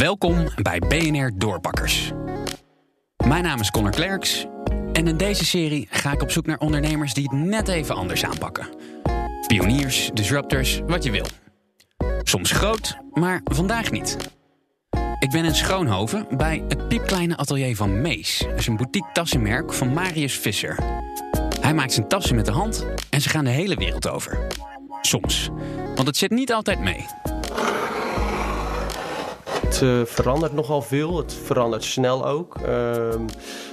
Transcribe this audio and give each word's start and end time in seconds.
Welkom 0.00 0.48
bij 0.62 0.78
BNR 0.78 1.30
Doorpakkers. 1.34 2.10
Mijn 3.26 3.42
naam 3.42 3.60
is 3.60 3.70
Connor 3.70 3.92
Klerks 3.92 4.46
en 4.92 5.06
in 5.06 5.16
deze 5.16 5.44
serie 5.44 5.86
ga 5.90 6.12
ik 6.12 6.22
op 6.22 6.30
zoek 6.30 6.46
naar 6.46 6.58
ondernemers 6.58 7.14
die 7.14 7.28
het 7.30 7.32
net 7.32 7.68
even 7.68 7.94
anders 7.94 8.24
aanpakken. 8.24 8.68
Pioniers, 9.46 10.10
disruptors, 10.14 10.80
wat 10.86 11.04
je 11.04 11.10
wil. 11.10 11.26
Soms 12.22 12.50
groot, 12.50 12.98
maar 13.12 13.40
vandaag 13.44 13.90
niet. 13.90 14.16
Ik 15.18 15.30
ben 15.30 15.44
in 15.44 15.54
Schoonhoven 15.54 16.26
bij 16.36 16.64
het 16.68 16.88
piepkleine 16.88 17.36
atelier 17.36 17.76
van 17.76 18.00
Mees. 18.00 18.46
Is 18.56 18.66
een 18.66 18.76
boutique 18.76 19.12
tassenmerk 19.12 19.72
van 19.72 19.92
Marius 19.92 20.38
Visser. 20.38 20.78
Hij 21.60 21.74
maakt 21.74 21.92
zijn 21.92 22.08
tassen 22.08 22.36
met 22.36 22.46
de 22.46 22.52
hand 22.52 22.86
en 23.10 23.20
ze 23.20 23.28
gaan 23.28 23.44
de 23.44 23.50
hele 23.50 23.76
wereld 23.76 24.08
over. 24.08 24.46
Soms, 25.00 25.48
want 25.94 26.06
het 26.06 26.16
zit 26.16 26.30
niet 26.30 26.52
altijd 26.52 26.80
mee. 26.80 27.06
Het 29.70 29.80
uh, 29.80 30.04
verandert 30.04 30.52
nogal 30.52 30.82
veel. 30.82 31.16
Het 31.16 31.34
verandert 31.34 31.84
snel 31.84 32.26
ook. 32.26 32.56
Uh, 32.68 33.08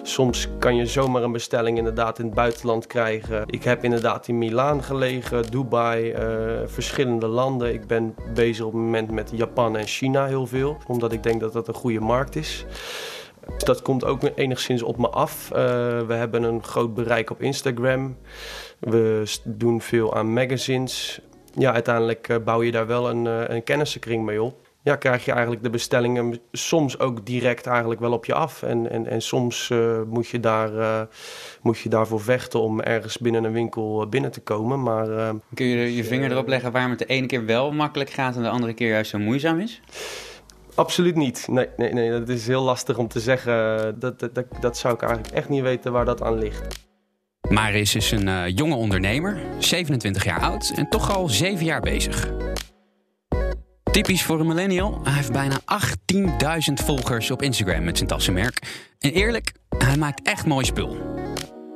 soms 0.04 0.48
kan 0.60 0.76
je 0.76 0.86
zomaar 0.86 1.24
een 1.24 1.32
bestelling 1.32 1.78
inderdaad 1.78 2.20
in 2.20 2.26
het 2.26 2.34
buitenland 2.34 2.88
krijgen. 2.88 3.44
Ik 3.48 3.64
heb 3.64 3.84
inderdaad 3.84 4.28
in 4.28 4.38
Milaan 4.38 4.84
gelegen, 4.84 5.52
Dubai, 5.52 6.14
uh, 6.14 6.20
verschillende 6.66 7.28
landen. 7.28 7.74
Ik 7.74 7.88
ben 7.88 8.16
bezig 8.34 8.66
op 8.66 8.74
het 8.74 8.82
moment 8.82 9.12
met 9.12 9.32
Japan 9.34 9.78
en 9.78 9.88
China 9.88 10.26
heel 10.26 10.48
veel. 10.48 10.78
Omdat 10.88 11.12
ik 11.12 11.24
denk 11.24 11.40
dat 11.40 11.54
dat 11.54 11.68
een 11.68 11.74
goede 11.74 12.00
markt 12.00 12.36
is. 12.36 12.66
Dat 13.58 13.82
komt 13.82 14.06
ook 14.06 14.22
enigszins 14.36 14.82
op 14.82 14.98
me 14.98 15.10
af. 15.10 15.50
we 16.08 16.14
hebben 16.14 16.44
een 16.44 16.64
groot 16.64 16.94
bereik 16.94 17.30
op 17.30 17.42
Instagram. 17.42 18.18
We 18.80 19.24
doen 19.44 19.82
veel 19.82 20.16
aan 20.16 20.34
magazines. 20.34 21.22
Ja, 21.54 21.74
uiteindelijk 21.74 22.40
bouw 22.44 22.64
je 22.64 22.72
daar 22.72 22.88
wel 22.88 23.10
een, 23.10 23.26
een 23.54 23.64
kennissenkring 23.64 24.26
mee 24.26 24.42
op 24.42 24.67
ja, 24.88 24.96
krijg 24.96 25.26
je 25.26 25.32
eigenlijk 25.32 25.64
de 25.64 25.70
bestellingen 25.70 26.40
soms 26.52 27.00
ook 27.00 27.26
direct 27.26 27.66
eigenlijk 27.66 28.00
wel 28.00 28.12
op 28.12 28.26
je 28.26 28.34
af. 28.34 28.64
En, 28.64 28.92
en, 28.92 29.08
en 29.08 29.22
soms 29.22 29.70
uh, 29.70 30.02
moet, 30.10 30.28
je 30.28 30.40
daar, 30.40 30.74
uh, 30.74 31.02
moet 31.62 31.80
je 31.80 31.90
daarvoor 31.90 32.22
vechten 32.22 32.62
om 32.62 32.82
ergens 32.82 33.18
binnen 33.18 33.44
een 33.44 33.52
winkel 33.52 34.02
uh, 34.02 34.10
binnen 34.10 34.32
te 34.32 34.42
komen. 34.42 34.84
Maar, 34.84 35.08
Kun 35.54 35.66
je 35.66 35.96
je 35.96 36.04
vinger 36.04 36.32
erop 36.32 36.48
leggen 36.48 36.72
waarom 36.72 36.90
het 36.90 37.00
de 37.00 37.06
ene 37.06 37.28
keer 37.28 37.46
wel 37.46 37.72
makkelijk 37.72 38.10
gaat 38.10 38.36
en 38.36 38.42
de 38.42 38.50
andere 38.50 38.74
keer 38.74 38.90
juist 38.90 39.10
zo 39.10 39.18
moeizaam 39.18 39.60
is? 39.60 39.82
Absoluut 40.76 41.16
niet. 41.16 41.48
Nee, 41.48 41.68
nee, 41.78 41.94
nee, 41.94 42.10
dat 42.12 42.30
is 42.30 42.48
heel 42.48 42.64
lastig 42.64 42.98
om 42.98 43.08
te 43.08 43.20
zeggen. 43.20 43.56
Dat, 44.00 44.20
dat, 44.20 44.36
dat, 44.36 44.46
dat 44.60 44.78
zou 44.78 44.94
ik 44.94 45.02
eigenlijk 45.02 45.34
echt 45.34 45.50
niet 45.50 45.62
weten 45.62 45.92
waar 45.92 46.06
dat 46.06 46.22
aan 46.22 46.38
ligt. 46.38 46.86
Maris 47.50 47.96
is 47.96 48.12
een 48.12 48.54
jonge 48.54 48.76
ondernemer, 48.76 49.40
27 49.60 50.24
jaar 50.24 50.42
oud 50.42 50.72
en 50.76 50.90
toch 50.90 51.16
al 51.16 51.30
7 51.30 51.66
jaar 51.66 51.82
bezig. 51.82 52.47
Typisch 53.98 54.24
voor 54.24 54.40
een 54.40 54.48
millennial. 54.48 55.00
Hij 55.04 55.14
heeft 55.14 55.32
bijna 55.32 55.60
18.000 56.70 56.74
volgers 56.74 57.32
op 57.32 57.42
Instagram 57.42 57.84
met 57.84 57.98
zijn 57.98 58.10
tassenmerk. 58.10 58.86
En 59.00 59.12
eerlijk, 59.12 59.52
hij 59.78 59.98
maakt 59.98 60.22
echt 60.24 60.46
mooi 60.46 60.66
spul. 60.66 60.98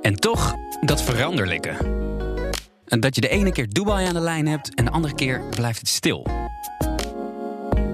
En 0.01 0.15
toch 0.15 0.55
dat 0.81 1.01
veranderlijke. 1.01 1.73
Dat 2.85 3.15
je 3.15 3.21
de 3.21 3.29
ene 3.29 3.51
keer 3.51 3.69
Dubai 3.69 4.07
aan 4.07 4.13
de 4.13 4.19
lijn 4.19 4.47
hebt 4.47 4.75
en 4.75 4.85
de 4.85 4.91
andere 4.91 5.15
keer 5.15 5.41
blijft 5.49 5.79
het 5.79 5.87
stil. 5.87 6.27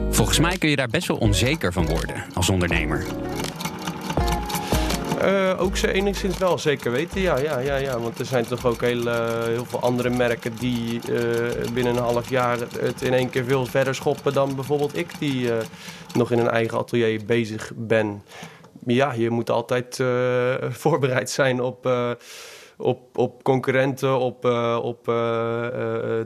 Volgens 0.10 0.40
mij 0.40 0.58
kun 0.58 0.70
je 0.70 0.76
daar 0.76 0.88
best 0.88 1.08
wel 1.08 1.18
onzeker 1.18 1.74
van 1.74 1.86
worden 1.86 2.24
als 2.34 2.50
ondernemer. 2.50 3.06
Uh, 5.24 5.54
ook 5.58 5.78
ze 5.78 5.92
enigszins 5.92 6.38
wel, 6.38 6.58
zeker 6.58 6.92
weten. 6.92 7.22
Ja, 7.22 7.38
ja, 7.38 7.60
ja, 7.60 7.76
ja. 7.76 8.00
Want 8.00 8.20
er 8.20 8.26
zijn 8.26 8.46
toch 8.46 8.66
ook 8.66 8.82
heel, 8.82 9.08
uh, 9.08 9.44
heel 9.44 9.66
veel 9.66 9.80
andere 9.80 10.10
merken 10.10 10.56
die 10.60 11.00
uh, 11.10 11.72
binnen 11.74 11.96
een 11.96 12.04
half 12.04 12.30
jaar 12.30 12.58
het 12.80 13.02
in 13.02 13.14
één 13.14 13.30
keer 13.30 13.46
veel 13.46 13.66
verder 13.66 13.96
schoppen 13.96 14.34
dan 14.34 14.56
bijvoorbeeld 14.56 14.98
ik, 14.98 15.20
die 15.20 15.50
nog 16.14 16.32
in 16.32 16.40
een 16.40 16.50
eigen 16.50 16.78
atelier 16.78 17.26
bezig 17.26 17.72
ben. 17.76 18.24
Ja, 18.86 19.14
je 19.14 19.30
moet 19.30 19.50
altijd 19.50 20.04
voorbereid 20.84 21.30
zijn 21.30 21.62
op, 21.62 21.90
op, 22.78 23.18
op 23.18 23.44
concurrenten, 23.44 24.20
op, 24.20 24.46
op 24.84 25.06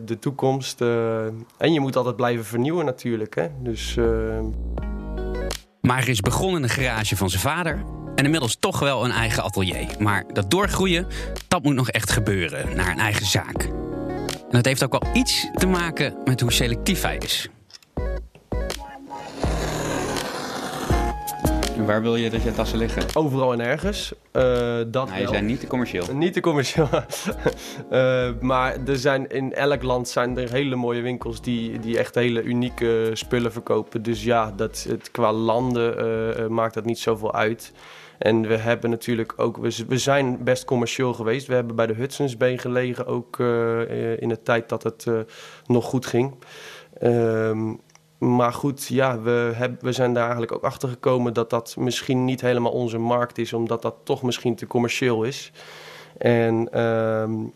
de 0.06 0.18
toekomst. 0.20 0.82
en 1.58 1.74
je 1.74 1.80
moet 1.80 1.96
altijd 1.96 2.16
blijven 2.16 2.46
vernieuwen 2.46 2.86
natuurlijk. 2.86 3.36
Hè? 3.36 3.48
Dus, 3.60 3.98
maar 5.82 6.08
is 6.08 6.20
begonnen 6.20 6.56
in 6.56 6.68
de 6.68 6.74
garage 6.74 7.16
van 7.18 7.30
zijn 7.30 7.42
vader 7.42 7.84
en 8.22 8.28
inmiddels 8.28 8.58
toch 8.60 8.80
wel 8.80 9.06
een 9.06 9.12
eigen 9.12 9.44
atelier. 9.44 9.86
Maar 10.00 10.24
dat 10.34 10.52
doorgroeien, 10.52 11.08
dat 11.48 11.64
moet 11.64 11.76
nog 11.76 11.90
echt 11.90 12.12
gebeuren 12.12 12.76
naar 12.76 12.92
een 12.92 13.00
eigen 13.00 13.26
zaak. 13.26 13.64
En 13.64 14.58
dat 14.58 14.66
heeft 14.66 14.84
ook 14.84 14.92
wel 14.92 15.16
iets 15.16 15.48
te 15.54 15.68
maken 15.68 16.14
met 16.26 16.42
hoe 16.42 16.54
selectief 16.54 17.02
hij 17.02 17.18
is. 17.18 17.50
Waar 21.86 22.02
wil 22.02 22.16
je 22.16 22.30
dat 22.30 22.44
je 22.44 22.52
tassen 22.52 22.78
liggen? 22.78 23.04
Overal 23.14 23.54
en 23.54 23.60
ergens. 23.60 24.14
Uh, 24.34 24.44
dat 24.88 25.08
nou, 25.08 25.20
je 25.22 25.28
zijn 25.28 25.46
niet 25.46 25.60
te 25.60 25.68
commercieel. 25.68 26.06
Niet 26.14 26.34
te 26.34 26.40
commercieel. 26.40 26.90
uh, 27.92 28.30
maar 28.52 28.78
er 28.88 28.98
zijn 28.98 29.30
in 29.30 29.54
elk 29.54 29.84
land 29.84 30.10
zijn 30.10 30.38
er 30.38 30.52
hele 30.52 30.76
mooie 30.76 31.02
winkels 31.02 31.42
die, 31.42 31.80
die 31.80 31.98
echt 31.98 32.16
hele 32.16 32.44
unieke 32.44 33.10
spullen 33.14 33.52
verkopen. 33.52 34.02
Dus 34.02 34.24
ja, 34.24 34.52
dat, 34.56 34.86
het, 34.90 35.12
qua 35.12 35.32
landen 35.32 36.06
uh, 36.40 36.48
maakt 36.48 36.74
dat 36.74 36.86
niet 36.86 37.00
zoveel 37.00 37.34
uit. 37.34 37.72
En 38.18 38.48
we 38.48 38.58
hebben 38.58 38.90
natuurlijk 38.90 39.34
ook, 39.36 39.58
we, 39.88 39.98
zijn 39.98 40.44
best 40.44 40.66
commercieel 40.66 41.14
geweest. 41.14 41.48
We 41.48 41.54
hebben 41.54 41.76
bij 41.76 41.88
de 41.88 41.94
Hudson's 41.94 42.38
Bay 42.38 42.58
gelegen, 42.58 43.06
ook 43.06 43.38
uh, 43.38 44.22
in 44.22 44.30
de 44.30 44.42
tijd 44.44 44.70
dat 44.70 44.84
het 44.84 45.06
uh, 45.08 45.20
nog 45.66 45.86
goed 45.86 46.06
ging. 46.06 46.36
Um, 47.04 47.80
maar 48.22 48.54
goed, 48.54 48.88
ja, 48.88 49.22
we, 49.22 49.52
heb, 49.56 49.82
we 49.82 49.92
zijn 49.92 50.14
daar 50.14 50.24
eigenlijk 50.24 50.52
ook 50.52 50.64
achter 50.64 50.90
gekomen 50.90 51.34
dat 51.34 51.50
dat 51.50 51.76
misschien 51.78 52.26
niet 52.26 52.42
helemaal 52.42 52.72
onze 52.72 52.98
markt 52.98 53.38
is, 53.38 53.54
omdat 53.54 53.82
dat 53.82 53.96
toch 54.04 54.22
misschien 54.22 54.56
te 54.56 54.68
commercieel 54.68 55.24
is. 55.24 55.52
En 56.18 56.82
um, 56.82 57.54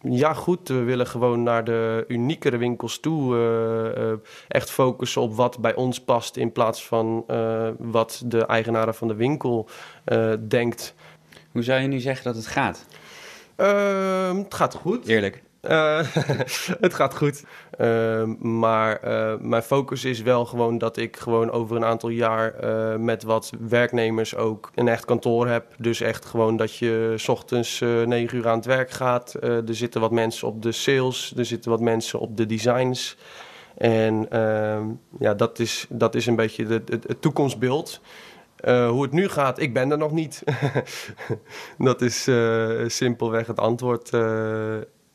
ja, 0.00 0.34
goed, 0.34 0.68
we 0.68 0.82
willen 0.82 1.06
gewoon 1.06 1.42
naar 1.42 1.64
de 1.64 2.04
uniekere 2.08 2.56
winkels 2.56 3.00
toe. 3.00 3.36
Uh, 3.36 4.04
uh, 4.04 4.12
echt 4.48 4.70
focussen 4.70 5.22
op 5.22 5.34
wat 5.34 5.58
bij 5.58 5.74
ons 5.74 6.00
past 6.00 6.36
in 6.36 6.52
plaats 6.52 6.86
van 6.86 7.24
uh, 7.30 7.68
wat 7.78 8.22
de 8.26 8.46
eigenaar 8.46 8.94
van 8.94 9.08
de 9.08 9.14
winkel 9.14 9.68
denkt. 10.48 10.94
Hoe 11.52 11.62
zou 11.62 11.80
je 11.80 11.88
nu 11.88 11.98
zeggen 11.98 12.24
dat 12.24 12.34
het 12.34 12.46
gaat? 12.46 12.86
Ehm, 13.56 14.36
het 14.36 14.54
gaat 14.54 14.74
goed. 14.74 15.06
Eerlijk. 15.06 15.42
Uh, 15.62 16.00
het 16.80 16.94
gaat 16.94 17.16
goed. 17.16 17.44
Uh, 17.80 18.24
maar 18.38 19.00
uh, 19.04 19.34
mijn 19.40 19.62
focus 19.62 20.04
is 20.04 20.22
wel 20.22 20.44
gewoon 20.44 20.78
dat 20.78 20.96
ik 20.96 21.16
gewoon 21.16 21.50
over 21.50 21.76
een 21.76 21.84
aantal 21.84 22.08
jaar 22.08 22.54
met 23.00 23.22
wat 23.22 23.52
werknemers 23.68 24.36
ook 24.36 24.70
een 24.74 24.88
echt 24.88 25.04
kantoor 25.04 25.48
heb. 25.48 25.74
Dus 25.78 26.00
echt 26.00 26.24
gewoon 26.24 26.56
dat 26.56 26.76
je 26.76 27.14
s 27.16 27.28
ochtends 27.28 27.80
negen 28.04 28.38
uur 28.38 28.48
aan 28.48 28.56
het 28.56 28.66
werk 28.66 28.90
gaat. 28.90 29.34
er 29.42 29.74
zitten 29.74 30.00
wat 30.00 30.10
mensen 30.10 30.48
op 30.48 30.62
de 30.62 30.72
sales, 30.72 31.32
er 31.36 31.44
zitten 31.44 31.70
wat 31.70 31.80
mensen 31.80 32.18
op 32.18 32.36
de 32.36 32.46
designs. 32.46 33.16
En 33.76 34.26
ehm, 34.30 34.84
ja, 35.18 35.34
dat 35.34 35.58
is, 35.58 35.86
dat 35.88 36.14
is 36.14 36.26
een 36.26 36.36
beetje 36.36 36.64
de, 36.64 36.84
de, 36.84 36.98
het 37.06 37.22
toekomstbeeld. 37.22 38.00
hoe 38.64 39.02
het 39.02 39.12
nu 39.12 39.28
gaat, 39.28 39.60
ik 39.60 39.74
ben 39.74 39.90
er 39.90 39.98
nog 39.98 40.12
niet. 40.12 40.42
dat 41.78 42.02
is 42.02 42.28
simpelweg 42.86 43.46
het 43.46 43.58
antwoord 43.58 44.10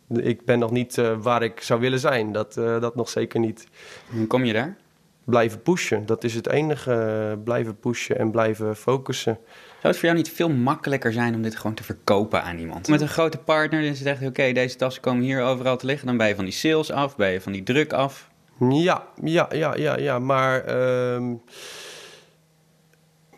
ik 0.10 0.46
ben 0.46 0.60
nog 0.60 0.72
niet 0.72 0.98
uh, 0.98 1.18
waar 1.18 1.44
ik 1.44 1.62
zou 1.62 1.80
willen 1.80 2.00
zijn. 2.00 2.32
Dat, 2.32 2.58
uh, 2.58 2.82
dat 2.82 2.96
nog 2.96 3.10
zeker 3.10 3.40
niet. 3.40 3.68
Hoe 4.10 4.28
kom 4.28 4.46
je 4.46 4.54
daar? 4.54 4.78
Blijven 5.24 5.62
pushen. 5.62 6.06
Dat 6.06 6.24
is 6.24 6.34
het 6.34 6.50
enige. 6.50 7.38
blijven 7.44 7.80
pushen 7.80 8.18
en 8.18 8.32
blijven 8.32 8.76
focussen. 8.76 9.38
Zou 9.70 9.94
het 9.94 9.96
voor 9.98 10.06
jou 10.06 10.16
niet 10.16 10.32
veel 10.32 10.50
makkelijker 10.50 11.14
zijn 11.14 11.36
om 11.36 11.42
dit 11.42 11.56
gewoon 11.56 11.76
te 11.76 11.84
verkopen 11.84 12.44
aan 12.44 12.58
iemand? 12.58 12.88
Met 12.88 13.02
een 13.02 13.08
grote 13.08 13.38
partner 13.38 13.82
is 13.82 14.00
het 14.00 14.08
echt, 14.08 14.20
oké, 14.20 14.28
okay, 14.28 14.54
deze 14.54 14.76
tassen 14.76 15.02
komen 15.02 15.24
hier 15.24 15.42
overal 15.42 15.78
te 15.78 15.86
liggen. 15.86 16.08
Dan 16.08 16.18
ben 16.18 16.28
je 16.28 16.36
van 16.36 16.44
die 16.44 16.54
sales 16.54 16.92
af, 16.92 17.16
ben 17.16 17.32
je 17.32 17.42
van 17.42 17.52
die 17.52 17.64
druk 17.64 17.94
af. 17.94 18.30
Ja, 18.70 19.08
ja, 19.24 19.48
ja, 19.52 19.76
ja, 19.76 19.98
ja. 19.98 20.20
Maar... 20.20 20.76
Uh, 20.76 21.34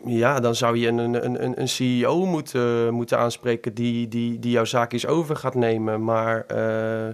ja, 0.04 0.40
dan 0.40 0.54
zou 0.54 0.76
je 0.76 0.88
een, 0.88 1.24
een, 1.24 1.60
een 1.60 1.68
CEO 1.68 2.26
moeten, 2.26 2.94
moeten 2.94 3.18
aanspreken 3.18 3.74
die, 3.74 4.08
die, 4.08 4.38
die 4.38 4.50
jouw 4.50 4.64
zaakjes 4.64 5.06
over 5.06 5.36
gaat 5.36 5.54
nemen. 5.54 6.04
Maar 6.04 6.46
uh, 6.52 7.08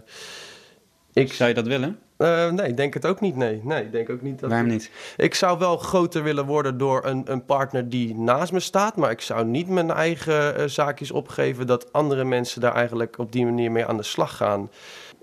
ik... 1.13 1.33
Zou 1.33 1.49
je 1.49 1.55
dat 1.55 1.67
willen? 1.67 1.99
Uh, 2.19 2.51
nee, 2.51 2.69
ik 2.69 2.77
denk 2.77 2.95
het 2.95 3.07
ook 3.07 3.21
niet. 3.21 3.37
Nee, 3.37 3.61
nee 3.65 3.83
ik 3.85 3.93
denk 3.93 4.11
ook 4.11 4.23
niet 4.23 4.41
dat. 4.41 4.51
Waarom 4.51 4.69
niet? 4.69 4.91
Ik 5.17 5.35
zou 5.35 5.59
wel 5.59 5.77
groter 5.77 6.23
willen 6.23 6.47
worden 6.47 6.79
door 6.79 7.05
een, 7.05 7.23
een 7.25 7.45
partner 7.45 7.89
die 7.89 8.15
naast 8.15 8.53
me 8.53 8.61
staat. 8.61 8.97
Maar 8.97 9.11
ik 9.11 9.21
zou 9.21 9.45
niet 9.45 9.69
mijn 9.69 9.91
eigen 9.91 10.61
uh, 10.61 10.67
zaakjes 10.67 11.11
opgeven 11.11 11.67
dat 11.67 11.93
andere 11.93 12.25
mensen 12.25 12.61
daar 12.61 12.75
eigenlijk 12.75 13.19
op 13.19 13.33
die 13.33 13.45
manier 13.45 13.73
mee 13.73 13.87
aan 13.87 13.97
de 13.97 14.03
slag 14.03 14.37
gaan. 14.37 14.71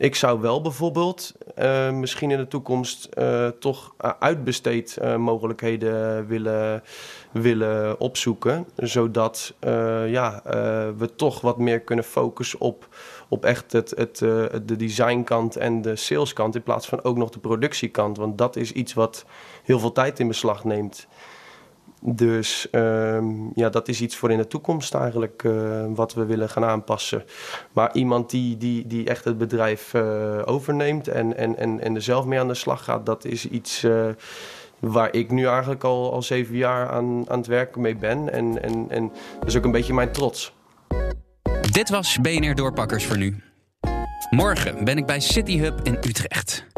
Ik 0.02 0.16
zou 0.16 0.42
wel 0.42 0.62
bijvoorbeeld 0.62 1.34
uh, 1.58 1.92
misschien 1.92 2.32
in 2.32 2.38
de 2.38 2.48
toekomst 2.48 3.10
uh, 3.18 3.48
toch 3.48 3.94
uitbesteed 4.20 4.98
uh, 5.02 5.16
mogelijkheden 5.16 6.28
willen, 6.28 6.84
willen 7.32 8.00
opzoeken. 8.00 8.68
Zodat 8.76 9.54
ja, 10.08 10.42
we 10.98 11.10
toch 11.16 11.42
wat 11.42 11.58
meer 11.58 11.80
kunnen 11.80 12.06
focussen 12.06 12.60
op, 12.60 12.88
op 13.30 13.46
echt 13.46 13.72
het, 13.72 13.94
het, 13.96 14.18
de 14.66 14.76
designkant 14.76 15.56
en 15.56 15.82
de 15.82 15.96
saleskant. 15.96 16.56
In 16.56 16.64
plaats 16.64 16.88
van 16.88 17.04
ook 17.04 17.18
nog 17.18 17.30
de 17.30 17.40
productiekant. 17.40 18.18
Want 18.18 18.38
dat 18.38 18.56
is 18.56 18.72
iets 18.72 18.94
wat 18.94 19.26
heel 19.64 19.80
veel 19.80 19.92
tijd 19.92 20.20
in 20.20 20.28
beslag 20.28 20.64
neemt. 20.64 21.08
Dus 22.04 22.68
um, 22.72 23.52
ja, 23.56 23.70
dat 23.70 23.88
is 23.88 24.02
iets 24.02 24.16
voor 24.16 24.32
in 24.32 24.38
de 24.38 24.48
toekomst 24.48 24.94
eigenlijk 24.94 25.44
uh, 25.44 25.86
wat 25.90 26.14
we 26.14 26.26
willen 26.26 26.50
gaan 26.50 26.66
aanpassen. 26.66 27.24
Maar 27.72 27.94
iemand 27.94 28.30
die, 28.30 28.58
die, 28.58 28.88
die 28.88 29.08
echt 29.08 29.26
het 29.26 29.38
bedrijf 29.38 29.94
uh, 29.94 30.42
overneemt 30.46 31.08
en, 31.08 31.38
en, 31.38 31.58
en, 31.58 31.80
en 31.80 31.96
er 31.96 32.02
zelf 32.02 32.26
mee 32.26 32.40
aan 32.40 32.48
de 32.48 32.54
slag 32.54 32.84
gaat, 32.84 33.06
dat 33.06 33.26
is 33.26 33.48
iets 33.48 33.84
uh, 33.84 34.06
waar 34.80 35.14
ik 35.14 35.32
nu 35.32 35.46
eigenlijk 35.46 35.84
al, 35.84 36.14
al 36.14 36.22
zeven 36.22 36.56
jaar 36.56 36.90
aan, 36.90 37.30
aan 37.30 37.38
het 37.38 37.48
werken 37.48 37.82
mee 37.82 37.96
ben. 37.96 38.32
En, 38.34 38.64
en, 38.64 38.86
en 38.90 39.12
dat 39.40 39.48
is 39.48 39.58
ook 39.58 39.66
een 39.66 39.72
beetje 39.72 39.94
mijn 39.94 40.12
trots. 40.12 40.54
Dit 41.72 41.90
was 41.90 42.18
BNR 42.22 42.56
Doorpakkers 42.56 43.06
voor 43.06 43.18
nu. 43.18 43.44
Morgen 44.30 44.84
ben 44.84 44.98
ik 44.98 45.06
bij 45.06 45.20
City 45.20 45.58
Hub 45.58 45.80
in 45.84 45.94
Utrecht. 45.94 46.71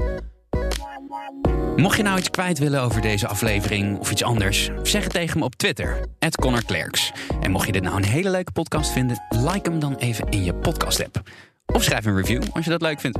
Mocht 1.75 1.97
je 1.97 2.03
nou 2.03 2.17
iets 2.17 2.29
kwijt 2.29 2.59
willen 2.59 2.81
over 2.81 3.01
deze 3.01 3.27
aflevering 3.27 3.99
of 3.99 4.11
iets 4.11 4.23
anders, 4.23 4.69
zeg 4.83 5.03
het 5.03 5.13
tegen 5.13 5.39
me 5.39 5.45
op 5.45 5.55
Twitter, 5.55 6.05
@connorclerks. 6.39 7.11
En 7.41 7.51
mocht 7.51 7.65
je 7.65 7.71
dit 7.71 7.83
nou 7.83 7.95
een 7.95 8.05
hele 8.05 8.29
leuke 8.29 8.51
podcast 8.51 8.91
vinden, 8.91 9.23
like 9.29 9.69
hem 9.69 9.79
dan 9.79 9.95
even 9.95 10.29
in 10.29 10.43
je 10.43 10.53
podcast-app. 10.53 11.21
Of 11.65 11.83
schrijf 11.83 12.05
een 12.05 12.15
review 12.15 12.43
als 12.51 12.65
je 12.65 12.71
dat 12.71 12.81
leuk 12.81 12.99
vindt. 12.99 13.19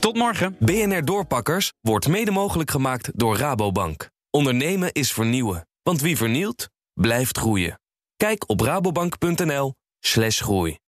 Tot 0.00 0.16
morgen. 0.16 0.56
BNR 0.58 1.04
Doorpakkers 1.04 1.72
wordt 1.80 2.08
mede 2.08 2.30
mogelijk 2.30 2.70
gemaakt 2.70 3.10
door 3.14 3.36
Rabobank. 3.36 4.10
Ondernemen 4.30 4.92
is 4.92 5.12
vernieuwen, 5.12 5.66
want 5.82 6.00
wie 6.00 6.16
vernielt, 6.16 6.68
blijft 6.92 7.38
groeien. 7.38 7.80
Kijk 8.16 8.48
op 8.48 8.60
rabobank.nl/groei. 8.60 10.78